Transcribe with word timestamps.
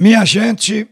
Minha 0.00 0.24
gente, 0.24 0.86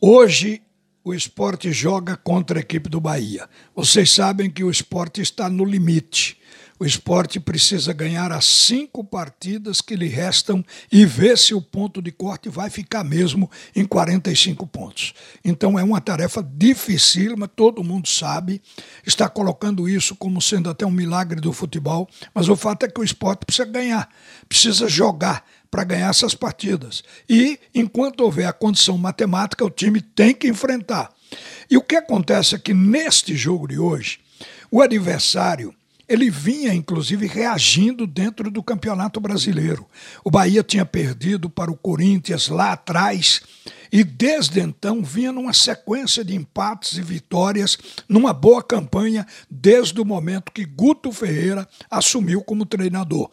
hoje 0.00 0.62
o 1.02 1.12
esporte 1.12 1.72
joga 1.72 2.16
contra 2.16 2.60
a 2.60 2.62
equipe 2.62 2.88
do 2.88 3.00
Bahia. 3.00 3.48
Vocês 3.74 4.12
sabem 4.12 4.48
que 4.48 4.62
o 4.62 4.70
esporte 4.70 5.20
está 5.20 5.48
no 5.48 5.64
limite. 5.64 6.38
O 6.80 6.84
esporte 6.84 7.40
precisa 7.40 7.92
ganhar 7.92 8.30
as 8.30 8.44
cinco 8.44 9.02
partidas 9.02 9.80
que 9.80 9.96
lhe 9.96 10.06
restam 10.06 10.64
e 10.92 11.04
ver 11.04 11.36
se 11.36 11.52
o 11.52 11.60
ponto 11.60 12.00
de 12.00 12.12
corte 12.12 12.48
vai 12.48 12.70
ficar 12.70 13.02
mesmo 13.02 13.50
em 13.74 13.84
45 13.84 14.64
pontos. 14.66 15.12
Então 15.44 15.76
é 15.76 15.82
uma 15.82 16.00
tarefa 16.00 16.40
dificílima, 16.40 17.48
todo 17.48 17.82
mundo 17.82 18.08
sabe, 18.08 18.62
está 19.04 19.28
colocando 19.28 19.88
isso 19.88 20.14
como 20.14 20.40
sendo 20.40 20.70
até 20.70 20.86
um 20.86 20.90
milagre 20.90 21.40
do 21.40 21.52
futebol, 21.52 22.08
mas 22.32 22.48
o 22.48 22.54
fato 22.54 22.84
é 22.84 22.88
que 22.88 23.00
o 23.00 23.04
esporte 23.04 23.44
precisa 23.44 23.66
ganhar, 23.66 24.08
precisa 24.48 24.88
jogar 24.88 25.44
para 25.70 25.84
ganhar 25.84 26.10
essas 26.10 26.34
partidas. 26.34 27.02
E, 27.28 27.58
enquanto 27.74 28.20
houver 28.20 28.46
a 28.46 28.52
condição 28.52 28.96
matemática, 28.96 29.64
o 29.64 29.70
time 29.70 30.00
tem 30.00 30.32
que 30.32 30.48
enfrentar. 30.48 31.10
E 31.70 31.76
o 31.76 31.82
que 31.82 31.96
acontece 31.96 32.54
é 32.54 32.58
que 32.58 32.72
neste 32.72 33.36
jogo 33.36 33.66
de 33.66 33.78
hoje, 33.78 34.20
o 34.70 34.80
adversário 34.80 35.74
ele 36.08 36.30
vinha, 36.30 36.72
inclusive, 36.72 37.26
reagindo 37.26 38.06
dentro 38.06 38.50
do 38.50 38.62
Campeonato 38.62 39.20
Brasileiro. 39.20 39.86
O 40.24 40.30
Bahia 40.30 40.62
tinha 40.62 40.86
perdido 40.86 41.50
para 41.50 41.70
o 41.70 41.76
Corinthians 41.76 42.48
lá 42.48 42.72
atrás 42.72 43.42
e, 43.92 44.02
desde 44.02 44.60
então, 44.60 45.02
vinha 45.02 45.32
numa 45.32 45.52
sequência 45.52 46.24
de 46.24 46.34
empates 46.34 46.96
e 46.96 47.02
vitórias, 47.02 47.76
numa 48.08 48.32
boa 48.32 48.62
campanha, 48.62 49.26
desde 49.50 50.00
o 50.00 50.04
momento 50.04 50.52
que 50.52 50.64
Guto 50.64 51.12
Ferreira 51.12 51.68
assumiu 51.90 52.42
como 52.42 52.64
treinador. 52.64 53.30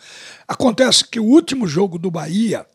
Acontece 0.48 1.08
que 1.08 1.20
o 1.20 1.26
último 1.26 1.68
jogo 1.68 1.98
do 1.98 2.12
Bahia 2.12 2.66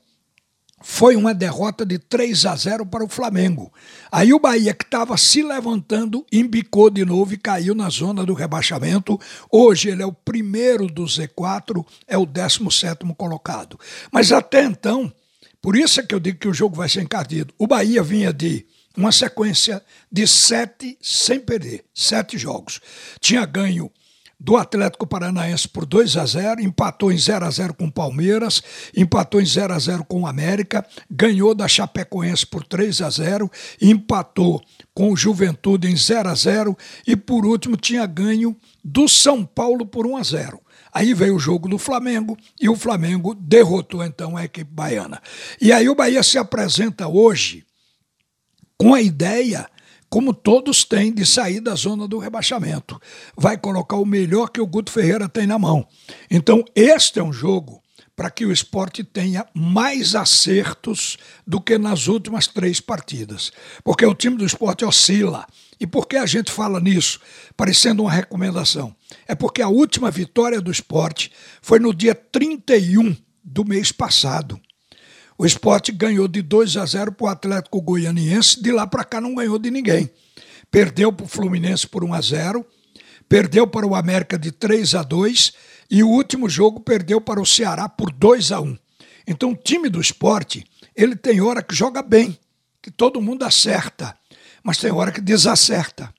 foi 0.83 1.15
uma 1.15 1.35
derrota 1.35 1.85
de 1.85 1.99
3 1.99 2.47
a 2.47 2.57
0 2.57 2.87
para 2.87 3.05
o 3.05 3.09
Flamengo. 3.09 3.73
Aí 4.11 4.33
o 4.33 4.41
Bahia, 4.41 4.73
que 4.73 4.85
estava 4.85 5.17
se 5.17 5.43
levantando, 5.43 6.25
embicou 6.33 6.91
de 6.91 7.05
novo 7.05 7.35
e 7.35 7.39
caiu 7.39 7.75
na 7.75 7.89
zona 7.91 8.25
do 8.25 8.33
rebaixamento. 8.33 9.21
Hoje 9.51 9.91
ele 9.91 10.03
é 10.03 10.07
o 10.07 10.13
primeiro 10.13 10.87
do 10.87 11.05
Z4, 11.05 11.85
é 12.09 12.17
o 12.17 12.25
17 12.25 13.05
colocado. 13.17 13.79
Mas 14.11 14.33
até 14.33 14.65
então, 14.65 15.13
por 15.61 15.77
isso 15.77 16.01
é 16.01 16.03
que 16.03 16.15
eu 16.15 16.21
digo 16.21 16.39
que 16.39 16.49
o 16.49 16.55
jogo 16.55 16.75
vai 16.75 16.89
ser 16.89 17.03
encardido. 17.03 17.53
O 17.59 17.67
Bahia 17.67 18.03
vinha 18.03 18.33
de 18.33 18.65
uma 18.97 19.13
sequência 19.13 19.83
de 20.11 20.27
sete 20.27 20.99
sem 21.01 21.39
perder, 21.39 21.85
sete 21.95 22.39
jogos. 22.39 22.81
Tinha 23.21 23.45
ganho 23.45 23.91
do 24.41 24.57
Atlético 24.57 25.07
Paranaense 25.07 25.69
por 25.69 25.85
2 25.85 26.17
a 26.17 26.25
0, 26.25 26.63
empatou 26.63 27.13
em 27.13 27.19
0 27.19 27.45
a 27.45 27.51
0 27.51 27.75
com 27.75 27.85
o 27.85 27.93
Palmeiras, 27.93 28.63
empatou 28.97 29.39
em 29.39 29.45
0 29.45 29.75
a 29.75 29.79
0 29.79 30.05
com 30.05 30.23
o 30.23 30.27
América, 30.27 30.85
ganhou 31.11 31.55
da 31.55 31.69
Chapecoense 31.69 32.47
por 32.47 32.65
3 32.65 33.03
a 33.03 33.11
0, 33.11 33.51
empatou 33.83 34.63
com 34.95 35.13
o 35.13 35.17
Juventude 35.17 35.89
em 35.89 35.97
0 35.97 36.31
a 36.31 36.35
0 36.35 36.77
e 37.07 37.15
por 37.15 37.45
último 37.45 37.77
tinha 37.77 38.07
ganho 38.07 38.57
do 38.83 39.07
São 39.07 39.45
Paulo 39.45 39.85
por 39.85 40.07
1 40.07 40.17
a 40.17 40.23
0. 40.23 40.61
Aí 40.93 41.13
veio 41.13 41.37
o 41.37 41.39
jogo 41.39 41.69
do 41.69 41.79
Flamengo 41.79 42.37
e 42.61 42.69
o 42.69 42.75
Flamengo 42.75 43.35
derrotou 43.35 44.03
então 44.03 44.37
a 44.37 44.45
equipe 44.45 44.73
baiana. 44.73 45.23
E 45.61 45.71
aí 45.71 45.89
o 45.89 45.95
Bahia 45.95 46.23
se 46.23 46.39
apresenta 46.39 47.07
hoje 47.07 47.65
com 48.77 48.95
a 48.95 49.03
ideia 49.03 49.69
como 50.11 50.35
todos 50.35 50.85
têm, 50.85 51.13
de 51.13 51.25
sair 51.25 51.61
da 51.61 51.77
zona 51.77 52.09
do 52.09 52.19
rebaixamento. 52.19 53.01
Vai 53.37 53.57
colocar 53.57 53.97
o 53.97 54.05
melhor 54.05 54.51
que 54.51 54.61
o 54.61 54.67
Guto 54.67 54.91
Ferreira 54.91 55.29
tem 55.29 55.47
na 55.47 55.59
mão. 55.59 55.87
Então, 56.29 56.65
este 56.75 57.21
é 57.21 57.23
um 57.23 57.33
jogo 57.33 57.81
para 58.17 58.29
que 58.29 58.45
o 58.45 58.53
esporte 58.53 59.03
tenha 59.05 59.47
mais 59.55 60.15
acertos 60.15 61.17
do 61.47 61.61
que 61.61 61.79
nas 61.79 62.09
últimas 62.09 62.47
três 62.47 62.81
partidas. 62.81 63.53
Porque 63.83 64.05
o 64.05 64.15
time 64.15 64.37
do 64.37 64.45
esporte 64.45 64.85
oscila. 64.85 65.47
E 65.79 65.87
por 65.87 66.07
que 66.07 66.17
a 66.17 66.27
gente 66.27 66.53
fala 66.53 66.81
nisso? 66.81 67.19
Parecendo 67.57 68.03
uma 68.03 68.13
recomendação. 68.13 68.95
É 69.27 69.35
porque 69.35 69.63
a 69.63 69.69
última 69.69 70.11
vitória 70.11 70.61
do 70.61 70.71
esporte 70.71 71.33
foi 71.63 71.79
no 71.79 71.95
dia 71.95 72.15
31 72.15 73.17
do 73.43 73.65
mês 73.65 73.91
passado. 73.91 74.61
O 75.41 75.47
esporte 75.47 75.91
ganhou 75.91 76.29
de 76.29 76.43
2 76.43 76.77
a 76.77 76.85
0 76.85 77.13
para 77.13 77.25
o 77.25 77.29
Atlético 77.29 77.81
Goianiense, 77.81 78.63
de 78.63 78.71
lá 78.71 78.87
para 78.87 79.03
cá 79.03 79.23
não 79.23 79.35
ganhou 79.35 79.59
de 79.59 79.71
ninguém. 79.71 80.11
Perdeu 80.71 81.11
para 81.11 81.25
o 81.25 81.29
Fluminense 81.29 81.89
por 81.89 82.05
1 82.05 82.13
a 82.13 82.21
0 82.21 82.67
perdeu 83.27 83.67
para 83.67 83.87
o 83.87 83.95
América 83.95 84.39
de 84.39 84.53
3 84.53 84.95
a 84.97 85.03
2 85.03 85.53
e 85.91 86.03
o 86.03 86.11
último 86.11 86.47
jogo 86.47 86.81
perdeu 86.81 87.23
para 87.23 87.41
o 87.41 87.47
Ceará 87.47 87.89
por 87.89 88.13
2 88.13 88.53
a 88.53 88.61
1. 88.61 88.79
Então 89.27 89.53
o 89.53 89.57
time 89.57 89.89
do 89.89 89.99
esporte, 89.99 90.63
ele 90.95 91.17
tem 91.17 91.41
hora 91.41 91.63
que 91.63 91.75
joga 91.75 92.03
bem, 92.03 92.39
que 92.83 92.91
todo 92.91 93.23
mundo 93.23 93.43
acerta, 93.43 94.15
mas 94.63 94.77
tem 94.77 94.93
hora 94.93 95.11
que 95.11 95.23
desacerta. 95.23 96.13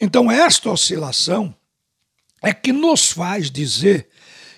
Então 0.00 0.28
esta 0.28 0.68
oscilação 0.72 1.54
é 2.42 2.52
que 2.52 2.72
nos 2.72 3.12
faz 3.12 3.48
dizer 3.48 4.08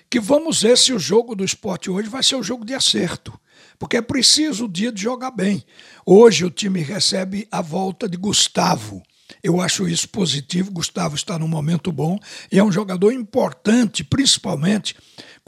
que 0.09 0.19
vamos 0.19 0.63
ver 0.63 0.79
se 0.79 0.95
o 0.95 0.99
jogo 0.99 1.35
do 1.35 1.45
esporte 1.45 1.91
hoje 1.91 2.09
vai 2.09 2.23
ser 2.23 2.37
o 2.37 2.43
jogo 2.43 2.65
de 2.65 2.73
acerto 2.73 3.39
porque 3.79 3.97
é 3.97 4.03
preciso 4.03 4.65
o 4.65 4.69
dia 4.69 4.93
de 4.93 5.03
jogar 5.03 5.31
bem. 5.31 5.65
Hoje 6.05 6.45
o 6.45 6.51
time 6.51 6.81
recebe 6.81 7.47
a 7.51 7.61
volta 7.61 8.09
de 8.09 8.17
Gustavo. 8.17 9.03
Eu 9.43 9.61
acho 9.61 9.89
isso 9.89 10.09
positivo. 10.09 10.71
Gustavo 10.71 11.15
está 11.15 11.39
num 11.39 11.49
momento 11.49 11.93
bom 11.93 12.19
e 12.51 12.59
é 12.59 12.65
um 12.65 12.73
jogador 12.73 13.13
importante, 13.13 14.03
principalmente 14.03 14.95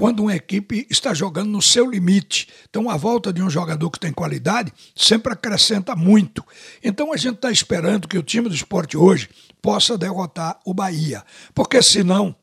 quando 0.00 0.20
uma 0.20 0.34
equipe 0.34 0.86
está 0.88 1.12
jogando 1.12 1.50
no 1.50 1.60
seu 1.60 1.90
limite. 1.90 2.48
Então, 2.70 2.88
a 2.88 2.96
volta 2.96 3.30
de 3.30 3.42
um 3.42 3.50
jogador 3.50 3.90
que 3.90 4.00
tem 4.00 4.10
qualidade 4.10 4.72
sempre 4.96 5.30
acrescenta 5.30 5.94
muito. 5.94 6.42
Então, 6.82 7.12
a 7.12 7.18
gente 7.18 7.34
está 7.34 7.50
esperando 7.50 8.08
que 8.08 8.16
o 8.16 8.22
time 8.22 8.48
do 8.48 8.54
esporte 8.54 8.96
hoje 8.96 9.28
possa 9.60 9.98
derrotar 9.98 10.58
o 10.64 10.72
Bahia, 10.72 11.22
porque 11.54 11.82
senão 11.82 12.34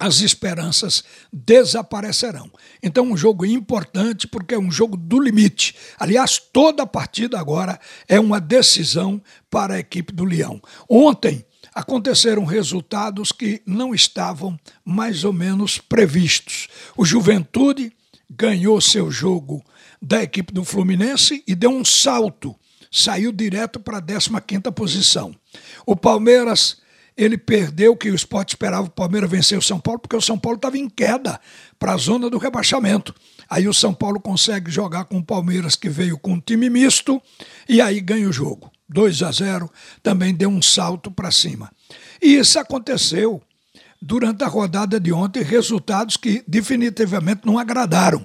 as 0.00 0.22
esperanças 0.22 1.04
desaparecerão. 1.30 2.50
Então, 2.82 3.04
um 3.04 3.16
jogo 3.16 3.44
importante 3.44 4.26
porque 4.26 4.54
é 4.54 4.58
um 4.58 4.70
jogo 4.70 4.96
do 4.96 5.20
limite. 5.20 5.76
Aliás, 5.98 6.38
toda 6.38 6.84
a 6.84 6.86
partida 6.86 7.38
agora 7.38 7.78
é 8.08 8.18
uma 8.18 8.40
decisão 8.40 9.22
para 9.50 9.74
a 9.74 9.78
equipe 9.78 10.10
do 10.10 10.24
Leão. 10.24 10.58
Ontem 10.88 11.44
aconteceram 11.74 12.46
resultados 12.46 13.30
que 13.30 13.60
não 13.66 13.94
estavam 13.94 14.58
mais 14.82 15.22
ou 15.22 15.34
menos 15.34 15.76
previstos. 15.76 16.68
O 16.96 17.04
Juventude 17.04 17.92
ganhou 18.30 18.80
seu 18.80 19.10
jogo 19.10 19.62
da 20.00 20.22
equipe 20.22 20.50
do 20.50 20.64
Fluminense 20.64 21.44
e 21.46 21.54
deu 21.54 21.70
um 21.70 21.84
salto, 21.84 22.56
saiu 22.90 23.30
direto 23.32 23.78
para 23.78 23.98
a 23.98 24.02
15ª 24.02 24.72
posição. 24.72 25.34
O 25.84 25.94
Palmeiras 25.94 26.79
ele 27.22 27.36
perdeu 27.36 27.94
que 27.94 28.10
o 28.10 28.14
esporte 28.14 28.54
esperava 28.54 28.86
o 28.86 28.90
Palmeiras 28.90 29.30
vencer 29.30 29.58
o 29.58 29.62
São 29.62 29.78
Paulo, 29.78 30.00
porque 30.00 30.16
o 30.16 30.22
São 30.22 30.38
Paulo 30.38 30.56
estava 30.56 30.78
em 30.78 30.88
queda 30.88 31.38
para 31.78 31.92
a 31.92 31.96
zona 31.98 32.30
do 32.30 32.38
rebaixamento. 32.38 33.14
Aí 33.48 33.68
o 33.68 33.74
São 33.74 33.92
Paulo 33.92 34.18
consegue 34.18 34.70
jogar 34.70 35.04
com 35.04 35.18
o 35.18 35.24
Palmeiras, 35.24 35.76
que 35.76 35.90
veio 35.90 36.16
com 36.16 36.32
um 36.32 36.40
time 36.40 36.70
misto, 36.70 37.20
e 37.68 37.78
aí 37.78 38.00
ganha 38.00 38.26
o 38.26 38.32
jogo. 38.32 38.70
2 38.88 39.22
a 39.22 39.30
0 39.30 39.70
também 40.02 40.34
deu 40.34 40.48
um 40.48 40.62
salto 40.62 41.10
para 41.10 41.30
cima. 41.30 41.70
E 42.22 42.36
isso 42.36 42.58
aconteceu 42.58 43.42
durante 44.00 44.42
a 44.42 44.48
rodada 44.48 44.98
de 44.98 45.12
ontem, 45.12 45.42
resultados 45.42 46.16
que 46.16 46.42
definitivamente 46.48 47.42
não 47.44 47.58
agradaram. 47.58 48.24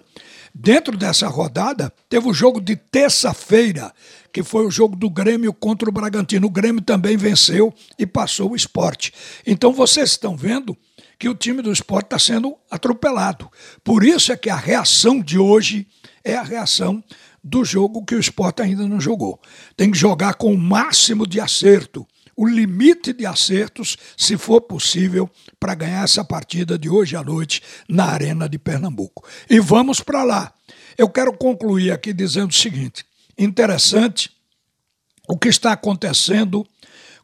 Dentro 0.58 0.96
dessa 0.96 1.28
rodada, 1.28 1.92
teve 2.08 2.30
o 2.30 2.34
jogo 2.34 2.62
de 2.62 2.78
terça-feira, 2.78 3.92
que 4.32 4.42
foi 4.42 4.66
o 4.66 4.72
jogo 4.72 4.96
do 4.96 5.10
Grêmio 5.10 5.52
contra 5.54 5.90
o 5.90 5.92
Bragantino. 5.92 6.48
O 6.48 6.50
Grêmio 6.50 6.82
também 6.82 7.18
venceu 7.18 7.74
e 8.00 8.06
passou 8.06 8.52
o 8.52 8.56
esporte. 8.56 9.12
Então 9.46 9.74
vocês 9.74 10.12
estão 10.12 10.38
vendo 10.38 10.78
que 11.20 11.28
o 11.28 11.36
time 11.36 11.62
do 11.62 11.74
esporte 11.74 12.06
está 12.06 12.18
sendo 12.18 12.56
atropelado. 12.72 13.52
Por 13.84 14.02
isso 14.06 14.32
é 14.32 14.38
que 14.38 14.50
a 14.50 14.56
reação 14.56 15.20
de 15.20 15.38
hoje 15.38 15.86
é 16.24 16.38
a 16.38 16.44
reação 16.44 17.04
do 17.44 17.66
jogo 17.66 18.06
que 18.06 18.16
o 18.16 18.20
esporte 18.20 18.62
ainda 18.62 18.88
não 18.88 19.00
jogou. 19.00 19.42
Tem 19.76 19.92
que 19.92 19.98
jogar 19.98 20.36
com 20.36 20.54
o 20.54 20.58
máximo 20.58 21.28
de 21.28 21.42
acerto 21.42 22.08
o 22.36 22.46
limite 22.46 23.14
de 23.14 23.26
acertos, 23.26 23.98
se 24.18 24.38
for 24.38 24.62
possível, 24.62 25.30
para 25.60 25.76
ganhar 25.76 26.04
essa 26.04 26.24
partida 26.24 26.78
de 26.78 26.90
hoje 26.90 27.16
à 27.16 27.24
noite 27.24 27.62
na 27.88 28.06
Arena 28.06 28.50
de 28.50 28.58
Pernambuco. 28.58 29.28
E 29.50 29.60
vamos 29.60 30.02
para 30.02 30.24
lá. 30.24 30.54
Eu 30.98 31.10
quero 31.10 31.34
concluir 31.34 31.92
aqui 31.92 32.14
dizendo 32.14 32.52
o 32.52 32.56
seguinte: 32.56 33.06
interessante 33.38 34.32
o 35.28 35.38
que 35.38 35.48
está 35.48 35.72
acontecendo 35.72 36.66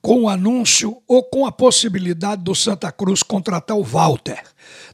com 0.01 0.23
o 0.23 0.29
anúncio 0.29 1.01
ou 1.07 1.23
com 1.23 1.45
a 1.45 1.51
possibilidade 1.51 2.43
do 2.43 2.55
Santa 2.55 2.91
Cruz 2.91 3.21
contratar 3.21 3.77
o 3.77 3.83
Walter. 3.83 4.41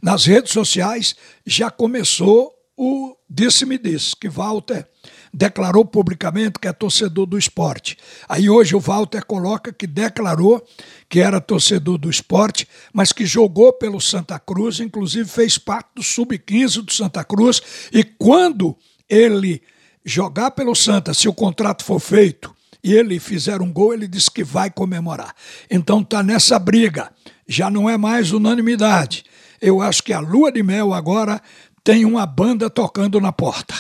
Nas 0.02 0.26
redes 0.26 0.52
sociais 0.52 1.16
já 1.46 1.72
começou 1.72 2.54
o 2.76 3.16
disse-me-disse, 3.30 4.16
que 4.16 4.30
Walter 4.30 4.88
declarou 5.34 5.86
publicamente 5.86 6.60
que 6.60 6.68
é 6.68 6.74
torcedor 6.74 7.26
do 7.26 7.38
esporte. 7.38 7.98
Aí 8.28 8.50
hoje 8.50 8.76
o 8.76 8.80
Walter 8.80 9.26
coloca 9.26 9.72
que 9.72 9.88
declarou 9.88 10.66
que 11.10 11.20
era 11.20 11.40
torcedor 11.40 11.98
do 11.98 12.10
esporte, 12.10 12.68
mas 12.94 13.12
que 13.12 13.26
jogou 13.26 13.74
pelo 13.74 14.00
Santa 14.02 14.40
Cruz, 14.40 14.80
inclusive 14.80 15.28
fez 15.30 15.58
parte 15.58 15.90
do 15.96 16.04
sub-15 16.04 16.82
do 16.82 16.92
Santa 16.92 17.24
Cruz, 17.24 17.62
e 17.92 18.04
quando 18.04 18.76
ele 19.10 19.62
jogar 20.04 20.52
pelo 20.52 20.76
Santa, 20.76 21.14
se 21.14 21.28
o 21.28 21.34
contrato 21.34 21.84
for 21.84 22.00
feito 22.00 22.56
e 22.84 22.94
ele 22.94 23.20
fizer 23.20 23.62
um 23.62 23.72
gol, 23.72 23.94
ele 23.94 24.08
diz 24.08 24.30
que 24.30 24.44
vai 24.44 24.70
comemorar. 24.70 25.36
Então 25.70 26.04
tá 26.04 26.24
nessa 26.24 26.58
briga. 26.58 27.12
Já 27.48 27.70
não 27.70 27.90
é 27.90 27.98
mais 27.98 28.32
unanimidade. 28.32 29.26
Eu 29.60 29.82
acho 29.82 30.04
que 30.04 30.14
a 30.14 30.20
lua 30.20 30.52
de 30.52 30.62
mel 30.62 30.94
agora 30.94 31.42
tem 31.88 32.04
uma 32.04 32.26
banda 32.26 32.70
tocando 32.70 33.22
na 33.22 33.32
porta. 33.32 33.74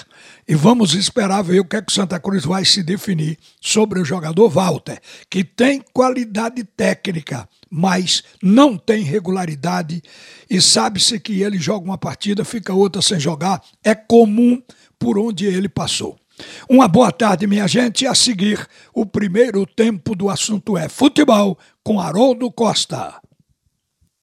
E 0.48 0.56
vamos 0.56 0.94
esperar 0.94 1.42
ver 1.42 1.60
o 1.60 1.66
que 1.66 1.76
é 1.76 1.82
que 1.82 1.92
Santa 1.92 2.18
Cruz 2.18 2.46
vai 2.46 2.64
se 2.64 2.82
definir 2.82 3.38
sobre 3.60 4.00
o 4.00 4.06
jogador 4.06 4.48
Walter, 4.48 4.98
que 5.30 5.44
tem 5.44 5.84
qualidade 5.92 6.64
técnica, 6.64 7.50
mas 7.70 8.24
não 8.42 8.78
tem 8.78 9.04
regularidade 9.04 10.02
e 10.50 10.62
sabe-se 10.62 11.20
que 11.20 11.42
ele 11.42 11.58
joga 11.58 11.84
uma 11.84 11.98
partida, 11.98 12.46
fica 12.46 12.74
outra 12.74 13.02
sem 13.02 13.20
jogar. 13.20 13.62
É 13.84 13.94
comum 13.94 14.64
por 14.98 15.20
onde 15.20 15.46
ele 15.46 15.68
passou. 15.68 16.18
Uma 16.70 16.88
boa 16.88 17.12
tarde, 17.12 17.46
minha 17.46 17.68
gente. 17.68 18.08
A 18.08 18.16
seguir, 18.16 18.66
o 18.94 19.06
primeiro 19.06 19.66
tempo 19.66 20.16
do 20.16 20.30
assunto 20.30 20.78
é 20.78 20.88
futebol 20.88 21.60
com 21.84 22.00
Haroldo 22.00 22.50
Costa. 22.50 23.20